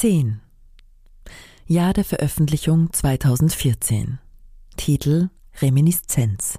[0.00, 0.40] 10.
[1.66, 4.18] Jahr der Veröffentlichung 2014.
[4.78, 5.28] Titel
[5.60, 6.58] Reminiszenz.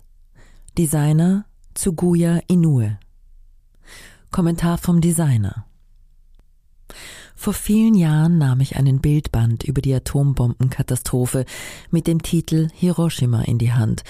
[0.78, 3.00] Designer Tsuguya Inoue.
[4.30, 5.66] Kommentar vom Designer.
[7.34, 11.46] Vor vielen Jahren nahm ich einen Bildband über die Atombombenkatastrophe
[11.90, 14.04] mit dem Titel Hiroshima in die Hand,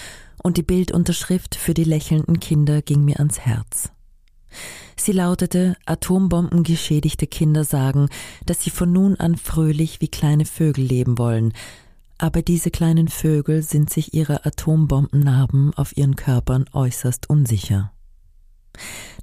[0.44, 3.94] und die Bildunterschrift für die lächelnden Kinder ging mir ans Herz.
[5.04, 8.08] Sie lautete Atombombengeschädigte Kinder sagen,
[8.46, 11.54] dass sie von nun an fröhlich wie kleine Vögel leben wollen,
[12.20, 17.92] aber diese kleinen Vögel sind sich ihrer Atombombennarben auf ihren Körpern äußerst unsicher.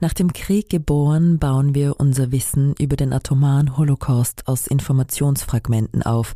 [0.01, 6.34] Nach dem Krieg geboren bauen wir unser Wissen über den atomaren Holocaust aus Informationsfragmenten auf,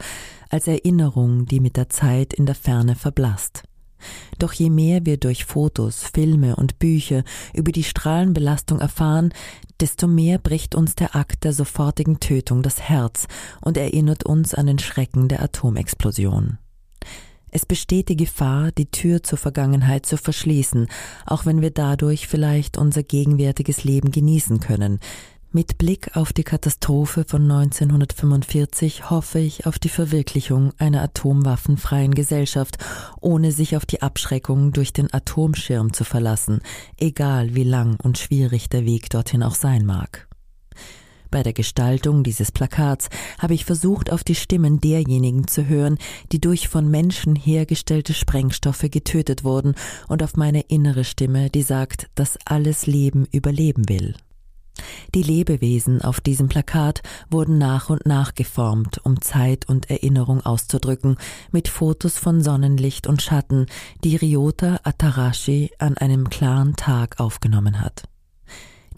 [0.51, 3.65] als Erinnerung, die mit der Zeit in der Ferne verblasst.
[4.39, 7.25] Doch je mehr wir durch Fotos, Filme und Bücher
[7.55, 9.33] über die Strahlenbelastung erfahren,
[9.81, 13.27] desto mehr bricht uns der Akt der sofortigen Tötung das Herz
[13.61, 16.59] und erinnert uns an den Schrecken der Atomexplosion.
[17.55, 20.87] Es besteht die Gefahr, die Tür zur Vergangenheit zu verschließen,
[21.27, 25.01] auch wenn wir dadurch vielleicht unser gegenwärtiges Leben genießen können.
[25.55, 32.79] Mit Blick auf die Katastrophe von 1945 hoffe ich auf die Verwirklichung einer atomwaffenfreien Gesellschaft,
[33.21, 36.63] ohne sich auf die Abschreckung durch den Atomschirm zu verlassen,
[36.97, 40.27] egal wie lang und schwierig der Weg dorthin auch sein mag.
[41.31, 45.99] Bei der Gestaltung dieses Plakats habe ich versucht, auf die Stimmen derjenigen zu hören,
[46.33, 49.75] die durch von Menschen hergestellte Sprengstoffe getötet wurden,
[50.09, 54.15] und auf meine innere Stimme, die sagt, dass alles Leben überleben will.
[55.15, 61.17] Die Lebewesen auf diesem Plakat wurden nach und nach geformt, um Zeit und Erinnerung auszudrücken,
[61.51, 63.67] mit Fotos von Sonnenlicht und Schatten,
[64.05, 68.05] die Ryota Atarashi an einem klaren Tag aufgenommen hat.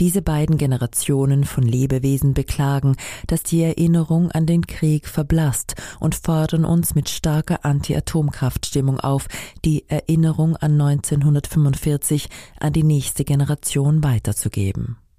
[0.01, 2.97] Diese beiden Generationen von Lebewesen beklagen,
[3.27, 9.29] dass die Erinnerung an den Krieg verblasst und fordern uns mit starker Anti-Atomkraftstimmung auf,
[9.65, 14.97] die Erinnerung an 1945 an die nächste Generation weiterzugeben.